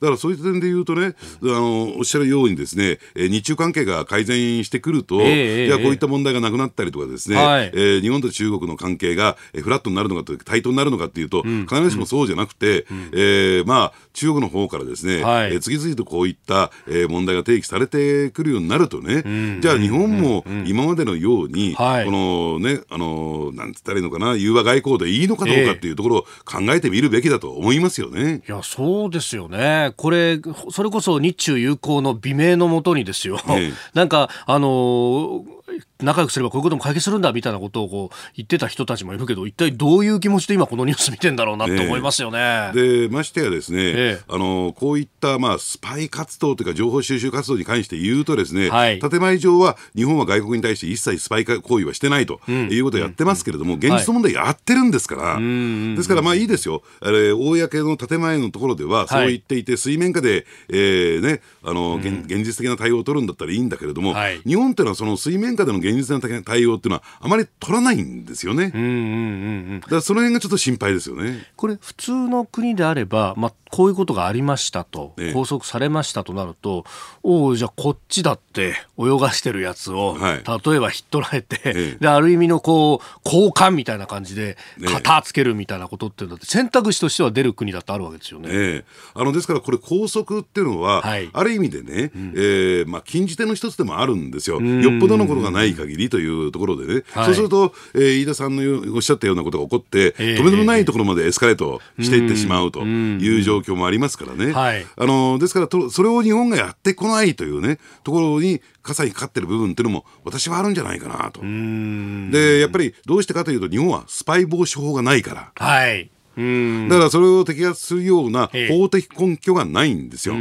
[0.00, 28.42] だからそういう点で言うとね、あのおっしゃるようにですね、え日中関係が改善してくると、えー、いやこういった問題がなくなったりとかですね、はい、えー、日本と中国の関係がフラットになるのかと対等になるのかっていうと、うん、必ずしもそうじゃなくて、うん、えー、まあ中国の方からですね、はい、えー、次々とこういった、えー、問題が提起されてくるようになるとね、うん、じゃあ日本も今までのように、このね、あのなんつったらいいのかな、融和外交でいいのかどうかっていうところを考えてみるべきだと思いますよね。
[28.46, 29.85] いやそうですよね。
[29.92, 35.56] これそれこそ日中友好の美名のもとにですよ、ね、なんかあのー
[36.00, 42.70] 仲良くすればこういうことも解決するんだみたいなことをこう言ってた人たちもいるけど一体どういう気持ちで今このニュース見てんだろうなって思いますよね。
[42.74, 68.72] でましてやですね、えあのこういったまあスパイ活動というか情報収集活動に関して言うとですね、はい、建前上は日本は外国に対して一切スパイ行為はしてないということをやってますけれども、うん、現実問題やってるんですから、はい、ですからまあいいですよ、あれ公の建前のところではそう言っていて、水面下で、えーね、あの、うん、現実的な対応を取るんだったらいいんだけれども、はい、日本っていうのはその水面下での現実的な対応っていうのはあまり取らないんですよね。
[68.74, 71.46] うんうんうんうん、だからその辺がちょっと心配ですよね。
[71.56, 76.84] これ普通の国であれば、まあ、こういうことがありましたと、拘束されましたとなると、
[77.22, 88.48] おおじゃあこっちだって泳がしてるやつを、はい、例えばひっ捕らえて、えである意味のこう交換みたいな感じで片つけるみたいなことっていうのって選択肢としては出る国だってあるわけですよね。
[88.50, 94.60] えあのですからこれ拘束っていうのは、はい、ある意味でね、うん、えー、まあ、禁じ手の一つでもあるんですよ。
[94.60, 104.52] よっぽどのことがない限りというところでね、はい、そうすると、えー、飯田さんのおっしゃったようなことが起こって、えー、とめどもないところまでエスカレートしていってしまうという状況もありますからね。
[104.52, 111.40] はい、あのですからと、それを日本がやってこないというね、ところに傘にかかってる部分っていうのも、私はあるんじゃないかなと。
[111.40, 115.52] で、やっぱりどうしてかというと、日本はスパイ防止法がないから。
[115.54, 120.34] はいだからそれを摘発するような法的根拠がないんですよ。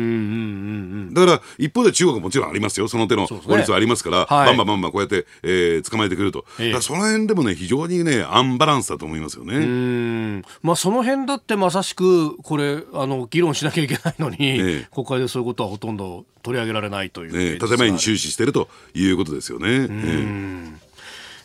[1.14, 10.44] だから一方で中国はもちろんありますよ、その手の法律はありますから、ねはい、バンバンバンバンこうやって、えー、捕まえてくると、だからその辺でもね、非常にね、アンバランスだと思いますよね。
[10.62, 19.88] まあ、その辺だってまさしく、これ、あの議論しなきゃいけないのに、ええ、国会でそういうことはほとんど取り上げられないという、ね、建前に終始しているということですよね。
[19.90, 20.85] え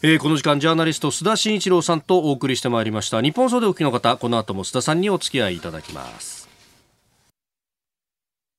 [0.02, 3.20] ー、この時間ジャーナリスト須田慎一郎さんとお送りしてまいりました。
[3.20, 6.48] 日本総でお聞きの方この後も須田さんにお付き合いいただきます。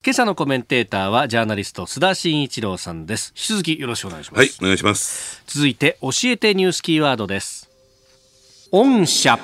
[0.06, 3.34] 今朝のコメンテーターはジャーナリスト須田慎一郎さんです。
[3.36, 4.40] 引き続きよろしくお願いします。
[4.40, 5.44] はいお願いします。
[5.48, 7.70] 続いて教えてニュースキーワードです。
[8.72, 9.40] 御社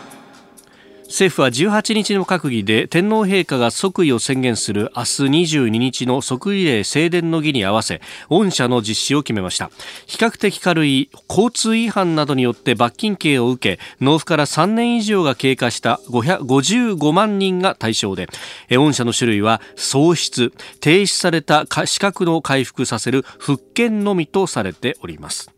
[1.07, 9.71] 政府は18日の閣議で天皇陛下が即位を宣言する明日22日の即位礼正殿の儀に合わせ御社の実施を決めました。
[10.05, 18.27] 比較的軽い交通違反などによって罰金刑を受け納付から3年以上が経過した55万人が対象で
[18.69, 25.56] 御社の種類は喪失停止された資格の回復させる復権のみとされております。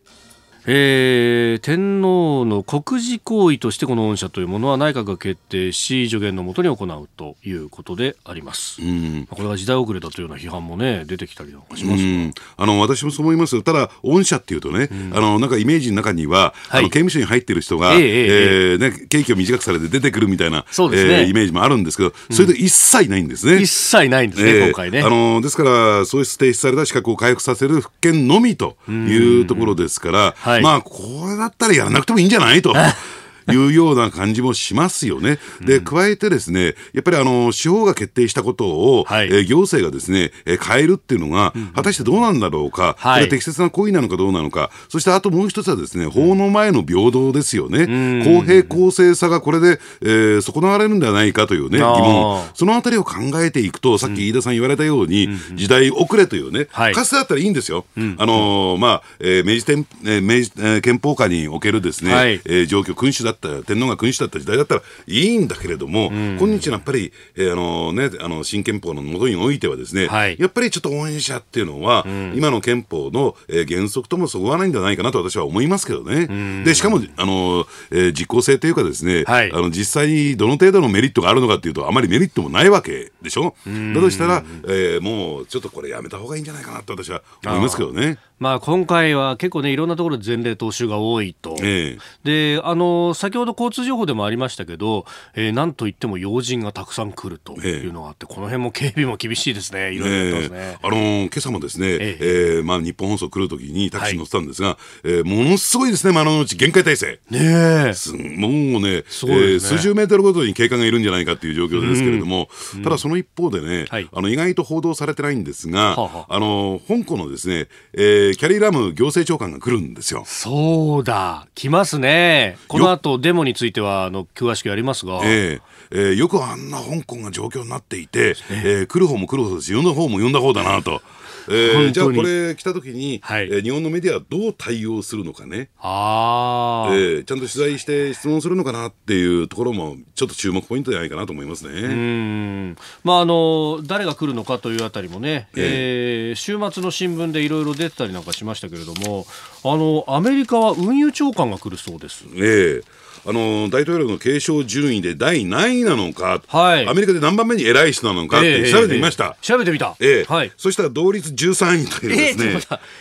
[0.66, 13.62] えー、天皇の国事行為としてこの恩赦というものは内閣が決定し助言のもとに行うということであります、うん、これは時代遅れだというような批判もね出てきたりなんかします、うん、あの私もそう思います。
[13.64, 25.02] ただ恩赦っていうとね、うん、あのなんかイメージの中には、はい、あの刑務所に入っている人が、えー、えー、ね、刑期を短くされて出てくるみたいなそうですね、えー、イメージもあるんですけどそれで一切ないんですね、一切ないんですね、えー、今回ね。
[25.02, 32.62] あのですから喪失停止された資格を回復させる復権のみというところですから、はい、まあこれだったらやらなくてもいいんじゃない？
[32.62, 32.74] と。
[33.52, 35.40] いうような感じもしますよね。
[35.62, 48.24] で、加えてですね、やっぱりあの、司法が決定したことを、はい、えー、行政がですね、えー、変えるっていうのが、果たしてどうなんだろうか、これ適切な行為なのかどうなのか、そしてあともう一つはですね、法の前の平等ですよね。
[48.24, 52.44] 公平公正さがこれで、えー、損なわれるんではないかというね、疑問。
[52.54, 57.86] そのあたりを考えていくと、さっき飯田さん言われたように、時代遅れというね、かつてだったらいいんですよ。
[58.18, 76.28] あのまあ、えー、明治天、えー、明治、えー、憲法下におけるですね、はい、えー、状況、君主だった天皇が君主だった時代だったらいいんだけれども、うん、今日のやっぱり、えー、あのね、あの新憲法のもとにおいてはですね、はい、やっぱりちょっと応援者っていうのは、うん、今の憲法の、えー、原則ともそぐわないんじゃないかなと私は思いますけどね。
[76.30, 83.56] うん、でしかもあの、えー、実効性というかですね、はい、あの実際にどの程度のメリットがあるのかというとあまりメリットもないわけでしょ。
[83.66, 88.18] だとしたら、えー、もうちょっとこれやめた方がいいんじゃないかなと私は思いますけどね。
[88.40, 91.56] まあ、今回は結構ね、いろんなところで前例踏襲が多いと。
[91.62, 107.20] ええ、で、あの、先先ほど交通情報でもありましたけど、えー、なんといっても要人がたくさん来るというのがあって、えー、この辺も警備も厳しいですね、いろいろね、えー、あのー、今朝もですね、えー、えー、まあ、日本放送来るときにタクシー乗ってたんですが、はい、えー、ものすごいですね、丸の内限界体制。
[107.30, 108.90] ねすもうね、ね。
[108.90, 116.40] えー、数十メートルごとに警官がいるんじゃないかっていう状況ですけれども、うん、ただその一方でね、はい、あの意外と報道されてないんですが、ははあ。
[116.40, 120.24] の香港のですね、えー、キャリーラム行政長官が来るんですよ。
[120.26, 122.58] そうだ、来ますね。
[122.68, 125.22] この後デモについてはあの詳しくやりますが。
[125.24, 125.62] えー
[125.92, 131.02] えー、よくあんな香港が状況になっていて、えー、来る方も来る方ですし、呼んだ方も呼んだ方だなと。
[131.50, 135.70] えー、じゃあこれ来た時に、はい、えー、日本のメディアはどう対応するのかね。
[135.80, 141.82] あ、えー、ちゃんと取材して質問するのかなっていうところもちょっと注目ポイントじゃないかなと思いますね。
[141.82, 142.78] うん。
[143.04, 149.26] まああの誰が来るのかというあたりもね、えー、えー、週末の新聞でいろいろ出てたりなんかしましたけれども
[149.64, 152.26] あのアメリカは運輸長官が来るそうです。
[152.36, 152.84] えー
[153.26, 159.38] あの大統領の継承順位で第何位なのか、はい、アメリカで何番目に偉い人なのかって調べてみました。
[159.40, 159.96] えー、調べてみた。
[160.00, 160.52] ええー、はい。
[160.58, 162.46] そしたら同率13位というですね。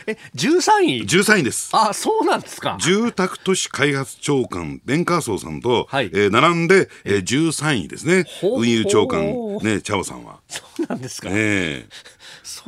[0.06, 1.70] えー、え、13位 ?13 位です。
[1.72, 2.76] あ、そうなんですか。
[2.80, 8.24] 住宅都市開発長官、ベンカーソーさんと、はい、えー、並んで、えー、13位ですね。
[8.42, 10.38] 運輸長官、ね、チャオさんは。
[10.48, 11.28] そうなんですか。
[11.30, 12.17] ええー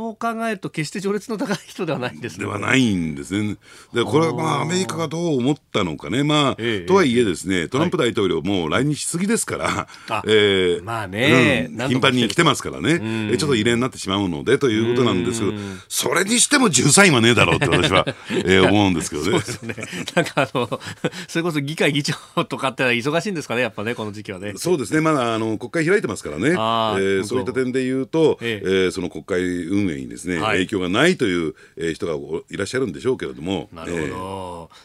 [0.01, 2.47] そう考えると決して序列の高い人ではないんですね。
[2.47, 3.59] ではないんですね。
[3.93, 10.79] でこれはまあアメリカがどう思ったのかね、まあ、ええ、とはいえですね、トランプ大統領も来日しすぎですから、はい、え。
[10.81, 15.53] ー、まあね、うん、頻繁に来てますからね、えちょっと異例になってしまうのでということなんですけど、
[15.89, 19.31] それにしても13位はねえだろうって私は、 えー、思うんですけどね。
[19.33, 19.75] そうですね。
[20.15, 20.81] なんかあの、
[21.29, 22.15] それこそ議会議長
[22.47, 24.55] とかって忙しいんですかね、やっぱね、この時期はね。
[24.57, 28.71] そうですね、まだあの国会開いてますからね、えー、そういった点で言うと、ええ。
[28.89, 32.15] ー、その国会運営にですね、はい、影響がないという、えー、人が
[32.51, 33.69] いらっしゃるんでしょうけれども。
[33.73, 34.09] なるほど、え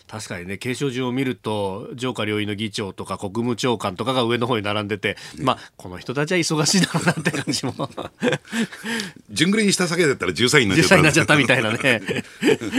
[0.07, 7.73] ー、確かにね、継承順を見ると、上下両院の議長とか国務長官とかが上の方に並んでて、まあ、この人たちは忙しいだろうなって感じも。
[9.29, 10.97] 順繰りにした先だったら13位になっちゃった。
[10.97, 12.01] になっちゃったみたいなね。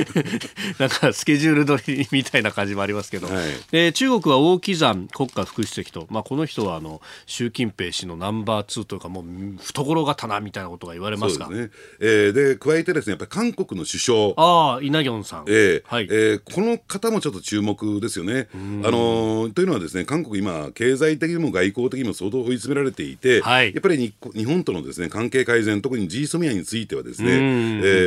[0.79, 9.25] なんかスケジュール通りみたいな感じもありますけど、はい、えー、中国は王岐山国家副主席と、まあ、この人はあの習近平氏のナンバー2というか、もう
[9.63, 11.49] 懐刀みたいなことが言われますが。
[11.49, 14.33] ねえー、で加えてですねやっぱり韓国の首相。
[14.37, 16.05] ああイ・ナギョンさん、えーはい。
[16.11, 18.49] えー、この方もちょっと注目ですよね。
[18.55, 27.33] あのー、というのはですね韓国今経済的にも外交的にも相当追い詰められていて、はい、やっぱり日日本とのですね関係改善特に G ソミアについてはですね、え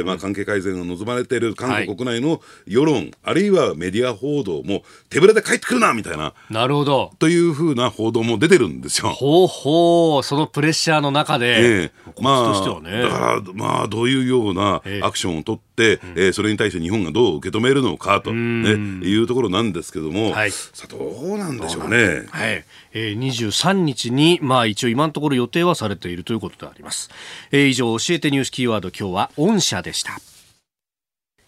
[0.02, 6.34] ーまあ、関係改善が望まれている韓国国内の世論、はい、あるいはメディア報道も手ぶらで帰ってくるなみたいな。
[6.50, 7.12] なるほど。
[7.20, 9.10] というふうな報道も出てるんですよ。
[9.10, 18.69] ほうほうそのプレッシャーの中で、えー、まあ、ね、だからまあどういうようなアクションを取って、ええー、それに対して日本がどう受け止めるのかと、ね、
[19.06, 22.25] いうところなんですけども、はい、さあどうなんでしょうね。
[22.30, 27.10] はい、えー、23日に、まあ、一応今のところ予定はされているということであります。
[27.52, 30.19] えー、以上、教えてニュースキーワード、今日は御社でした。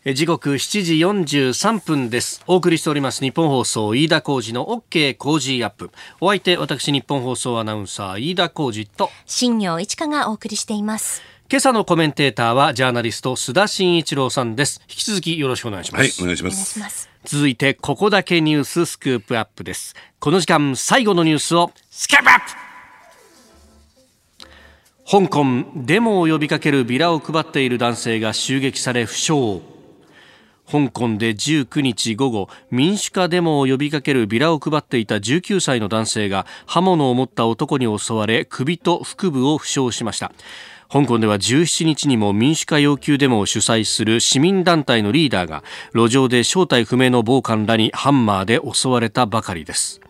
[0.04, 2.43] 時刻7時43分です。
[2.47, 5.91] お送りしております日本放送飯田浩二の OK 工事アップ。
[6.19, 11.21] お相手、私日本放送アナウンサー飯田浩二と新業一華がお送りしています。
[11.52, 14.80] 今朝のコメンテーターはジャーナリスト須田慎一郎さんです。
[14.84, 16.52] 引き続きよろしくお願いします、はい、お願いしま
[16.90, 17.10] す。
[17.26, 19.94] 続いてここだけニューススクープアップです。
[20.22, 22.46] この時間最後のニュースをスキャップアップ。
[25.12, 25.44] 香港
[25.76, 29.60] デモを呼びかけるビラを配っている男性が襲撃され負傷。
[30.72, 40.32] 香港で19日午後民主化デモを呼びかけるビラを配っていた19歳の男性が刃物を持った男に襲われ首と腹部を負傷しました
[40.91, 50.01] 香港では17日にも民主化要求デモを主催する市民団体のリーダーが路上で正体不明の暴漢らにハンマーで襲われたばかりです。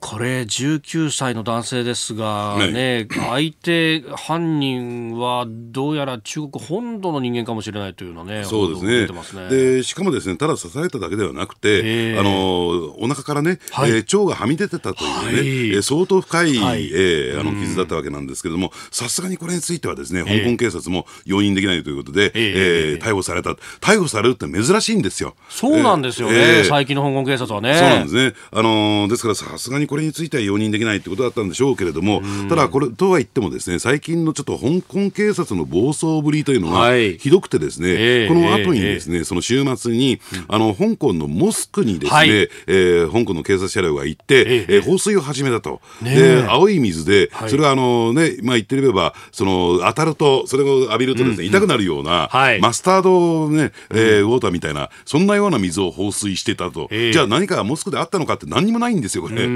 [0.00, 9.48] これ19歳の男性ですが、ね、相手犯人はどうやら中国本土の人間かもしれないというのね、そうですね。
[9.48, 23.50] でしかもですね、ただ刺されただけではなくて、あのお腹からね、はい、えー、腸がはみ出てたというね、はい、相当深い、はい、えー、あの傷だったわけなんですけれども、さすがにこれについてはですね、香港警察も容認できないということで、えー、えー、逮捕された。
[23.80, 25.34] 逮捕されるって珍しいんですよ。
[25.48, 27.74] そうなんですよね、えー、最近の香港警察はね。
[27.74, 28.34] そうなんですね。
[28.50, 45.80] あのですからさすがにこれについては容認できないってことだったんでしょうけれども、ただ、これとは言ってもですね、最近のちょっと香港警察の暴走ぶりというのがひどくてですね、はい、この後にですね、その週末に、あの、香港のモスクにですね、はい、えー、香港の警察車両が行って、えー、放水を始めたと。
[46.04, 56.88] で、青い水で、それはあのね、まあ言ってみれば、その、当たると、それを浴びるとですね、痛くなるような、マスタードね、えー、ウォーターみたいな、そんなような水を放水してたと。
[56.92, 59.48] じゃあ何かモスクであったのかって何にもないんですよ、これ。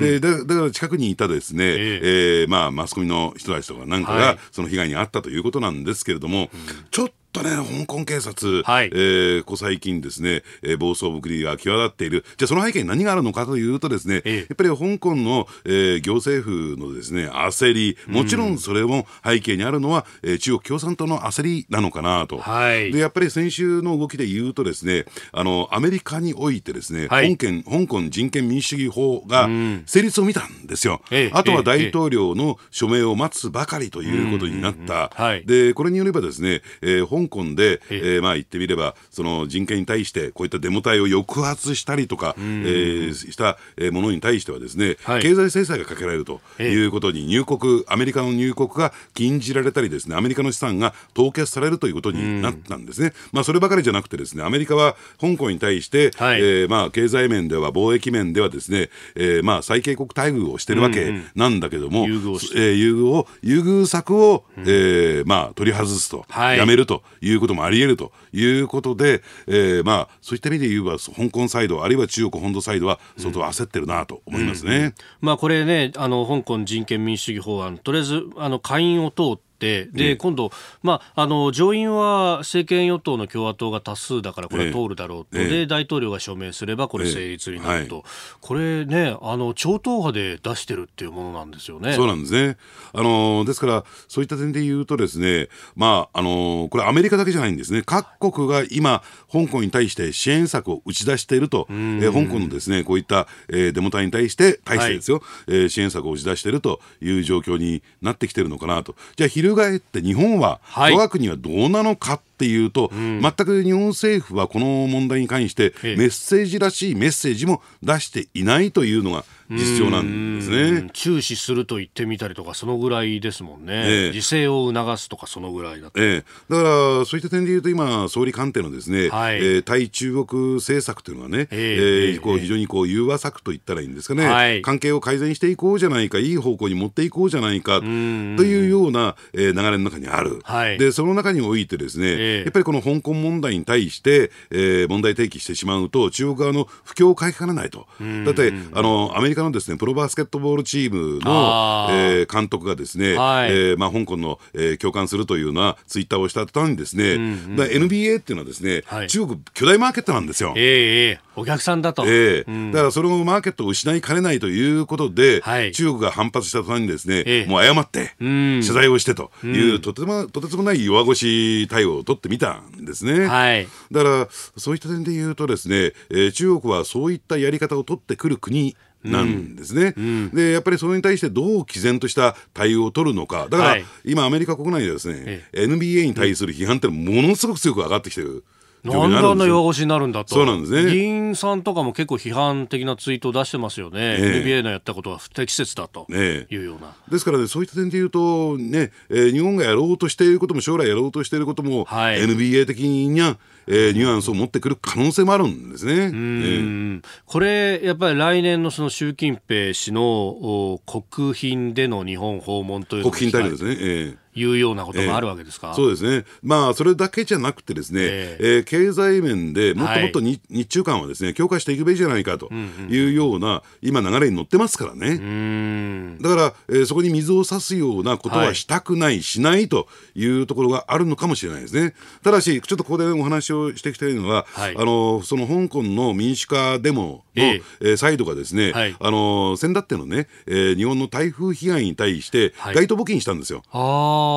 [0.00, 6.50] で、だから近くにいたですね、えー、まあマスコミの人たちとかなんかが、その被害に遭ったということなんですけれども、
[6.90, 12.24] ちょっととね、香港警察、はい、えー、ここ最近ですね、えー、暴走ぶりが際立っている。
[12.38, 22.38] じゃあその背景に何があるのかというとですね、ええ、やっぱり香港の、えー、行政府のですね、焦り、もちろんそれも背景にあるのは、えー、中国共産党の焦りなのかなと。
[22.38, 29.48] はい、で、やっぱり先週の動きで言うとですね、あの、アメリカにおいてですね、はい、香港香港人権民主主義法が
[29.84, 31.02] 成立を見たんですよ。
[31.10, 35.10] え、あとは大統領の署名を待つばかりということになった。
[35.44, 43.58] で、これによればですね、えー、香港で、えー、まあ言ってみれば、その人権に対して、こういったデモ隊を抑圧したりとか、えー、した
[43.92, 53.12] ものに対してはですね、はい、経済制裁がかけられるということに、入国、アメリカの入国が禁じられたりですね、アメリカの資産が凍結されるということになったんですね。
[53.32, 80.50] まあそればかりじゃなくてですね、アメリカは香港に対して、はい、えー、まあ経済面では貿易面ではですね、えー、まあ最恵国待遇をしてるわけなんだけども、うんうん、優遇えー、優遇を、優遇策を、うん、えー、まあ取り外すと、はい、やめるということもあり得るということで、えー、まあそういった意味で言えば香港サイドあるいは中国本土サイドは相当焦ってるなと思いますね、うんうん、まあ、これねあの香港人権民主主義法案とりあえずあの下院を通って、で、今度、
[80.82, 88.04] まあ、あの、上院は政権与党の共和党が多数だから、これは通るだろうと、で、大統領が署名すれば、これ成立になると、
[88.40, 91.94] これね、あの、超党派で出してるっていうものなんですよね。
[91.94, 92.56] そうなんですね。
[92.92, 97.82] あの、ですから、そういった点で言うとですね、まあ、あの、これアメリカだけじゃないんですね。
[97.84, 99.02] 各国が今、
[99.32, 108.94] 香港に対して支援策を打ち出していると、えー、香港のですね、こういった、えー、デモ隊に対して、対してですよ、はい、えー、支援策を打ち出しているという状況になってきてるのかなと。
[109.16, 120.90] じゃあ、翻って日本は、我が国はどうなのかっていうと、うん、全く日本政府はこの問題に関してメッセージらしいメッセージも出していないというのが実情なんですね。
[120.92, 126.62] 注視すると言ってみたりとかそのぐらいですもんね、えー、自制を促すとかそのぐらいだと、えー、だか
[127.00, 147.86] らそういった点でいうと今総理官邸のですね、はい、えー、対中国政策というのはね、えー、えー、こう非常にこう融和策と言ったらいいんですかね、はい、関係を改善していこうじゃないかいい方向に持っていこうじゃないかというような、えー、流れの中にある、はい、でその中においてですね、えー、やっぱりこの香港問題に対して、えー、問題提起してしまうと中国側の不況を変えかねないと。
[148.24, 160.54] だってあのアメリカのですねプロバスケットボールチームの、えー、監督がですね、はい、えー、まあ、香港の、えー、共感するというようなツイッターをした途端にですね、うんうん、NBA っていうのはですね、はい、中国巨大マーケットなんですよ。
[160.56, 168.14] えー、お客さんだと、えー、うん、だからそのマーケットを失いかねないということで、はい、中国が反発した途端にですね、えー、もう謝って、
[168.62, 173.26] 謝罪をしてという、うん、とてもとてつもない弱腰対応を取ってみたんですね。
[173.26, 188.44] はい、だからそういった点で言うとですね、えー、中国はそういったやり方を取ってくる国なんですね、うん、でやっぱりそれに対してどう毅然とした対応を取るのか、だから、はい、今、アメリカ国内でですね、ええ、NBA に対する批判ってものすごく強く上がってきてる。
[188.92, 190.34] なんであんな弱腰になるんだと。
[190.34, 190.92] そうなんですね。
[190.92, 194.16] 議員さんとかも結構批判的なツイートを出してますよね。
[194.18, 196.94] えー、NBA のやったことは不適切だというような。
[197.10, 205.94] ですからね、そういった点で言うと、ね、えー、日本がやろうとしていることも、将来やろうとしていることも、はい、NBA 的には、えー、ニュアンスを持ってくる可能性もあるんですね。
[205.94, 213.76] えー、これ、やっぱり来年のその習近平氏の国賓での日本訪問という国賓大使ですね。
[213.80, 231.94] えーいうようなことがあるわけですか、えー、そうですね、まあ、それだけじゃなくて、ですね、えー、えー、経済面でもっともっと日はい、日中間はですね強化していくべきじゃないかというような、今、流れに乗ってますからね、だから、えー、そこに水を差すようなことはしたくない、はい、しないというところがあるのかもしれないですね。
[232.22, 243.62] ただし、ちょっとここでお話をしてきているのは、はい、あのその香港の民主化デモの、えー、えー、サイドがですね、はい、あの先だってのね、えー、日本の台風被害に対して、街頭募金したんですよ。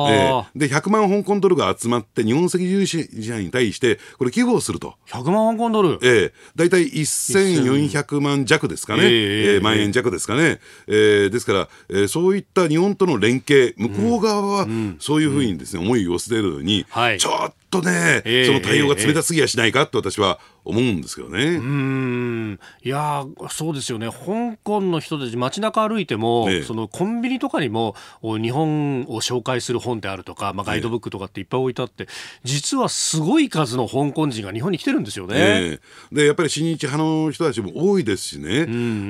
[0.04, 4.94] はい、えー、で100万香港ドルが集まって日本赤十字社に対してこれ寄付をすると。
[5.08, 5.98] 100万香港ドル？
[6.02, 6.32] ええ。
[6.56, 14.66] 大体1400万弱ですかね、えー、えー、万円弱ですかね、えー、ですから、えー、そういった日本との連携向こう側は
[14.98, 20.38] そういうふうにですね、思いを寄せてるのに、はい、ちょっとね、えー、その対応が冷たすぎやしないかと私は
[20.70, 21.44] 思うんですけどね。
[21.56, 22.58] うん。
[22.82, 24.08] いやそうですよね。
[24.08, 32.10] 香港の人たち街中歩いても、ね、そのコンビニとかにも日本を紹介する本であるとか、まあ、ガイドブックとかっていっぱい置いてあって、ね、
[32.44, 35.70] 実はすごい数の香港人が日本に来てるんですよね。
[35.70, 35.78] ね
[36.12, 38.66] でやっぱり親日派の人たちも多いですしね、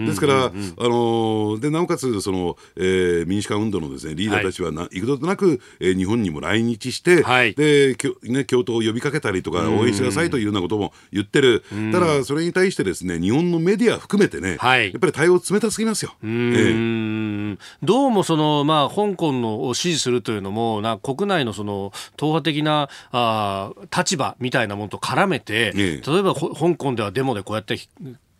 [0.06, 11.49] ですから、あのでなおかつその、えー、民主化運動のです、ね、リーダーたちはな、はい、幾度となく、えー、日本にも来日して、はい、できょね、共闘を呼びかけたりとか、応援してくださいというようなことも言ってる、
[11.92, 16.14] ただ、それに対してですね日本のメディア含めてね、はい、やっぱり対応冷たすぎますよ。
[16.22, 27.78] えー、どうもその、まあ、香港のを支持するというのもな国内のその党派的なあ立場みたいなものと絡めて、え例えば香港ではデモでこうやって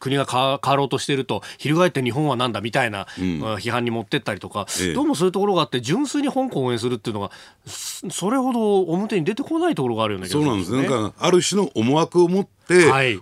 [0.00, 7.30] 国が変わろうとしていると翻って日本はなんだみたいな、うん、批判に持ってったりとか、ええ、どうもそういうところがあって純粋に香港を応援するっていうのが
[7.66, 10.72] それほど表に出てこないところがあるような気がするんです。
[10.72, 10.88] ね。
[10.88, 12.50] なんかある種の思惑を持って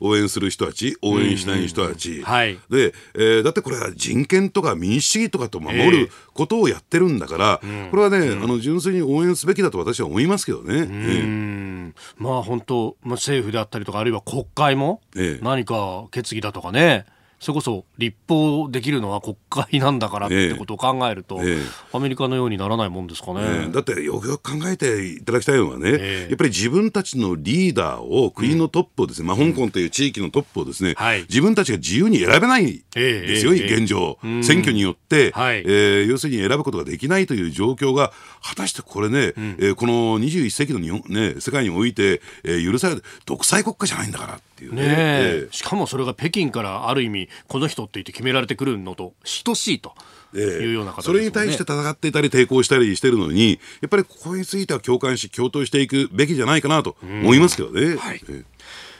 [0.00, 10.74] 応援する人たち、はい、応援しない人たち、はい、で、えー、だってこれは人権とか民主主義とかと守ることをやってるんだから、えー、これはね、うん、あの純粋に応援すべきだと私は思いますけどね。
[10.78, 15.00] えー、まあ本当、まあ、政府であったりとかあるいは国会も
[15.42, 17.06] 何か決議だとかね、
[17.40, 21.62] それこそ立法できるのは国会なんだからってことを考えると、ええ。
[21.92, 38.12] アメリカのようにならないもんですかね、え、だってよくよく考えていただきたいのはね、やっぱり自分たちのリーダーを国のトップをですね、うん、まあ、香港という地域のトップをですね、うん、自分たちが自由に選べないですよ、現状、選挙によって、はい、えー、要するに選ぶことができないという状況が
[38.42, 45.48] 果たしてこれね、うん、えー、この21世紀の日本、ね、世界において、えー、許される独裁国家じゃないんだからっていうね、ねえ。
[45.50, 49.14] ー、しかもそれが北京からある意味この人って言って決められてくるのと
[49.44, 49.94] 等しいと。
[50.34, 50.38] い
[50.70, 57.96] うような形、ね、それに対して戦っていたり抵抗したりしてるのにやっぱりここについては共感し共闘していくべきじゃないかなと思いますけどね。
[57.96, 58.20] はい、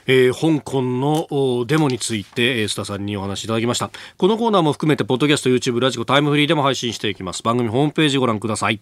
[0.07, 3.91] えー、香港のデモについて須田さんにお話しいただきました。
[4.17, 7.43] このコーナーも含めてポッドキャスト YouTube ラジコタイムフリーでも配信していきます。
[7.43, 8.81] 番組ホームページご覧ください